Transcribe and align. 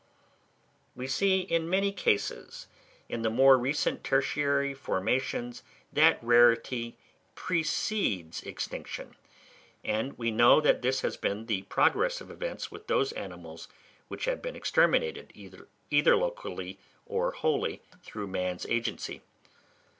We 0.95 1.05
see 1.05 1.41
in 1.41 1.69
many 1.69 1.91
cases 1.91 2.65
in 3.07 3.21
the 3.21 3.29
more 3.29 3.55
recent 3.55 4.03
tertiary 4.03 4.73
formations 4.73 5.61
that 5.93 6.17
rarity 6.23 6.97
precedes 7.35 8.41
extinction; 8.41 9.15
and 9.83 10.17
we 10.17 10.31
know 10.31 10.59
that 10.59 10.81
this 10.81 11.01
has 11.01 11.17
been 11.17 11.45
the 11.45 11.61
progress 11.61 12.19
of 12.19 12.31
events 12.31 12.71
with 12.71 12.87
those 12.87 13.11
animals 13.11 13.67
which 14.07 14.25
have 14.25 14.41
been 14.41 14.55
exterminated, 14.55 15.31
either 15.35 15.67
locally 16.15 16.79
or 17.05 17.33
wholly, 17.33 17.83
through 18.01 18.25
man's 18.25 18.65
agency. 18.65 19.21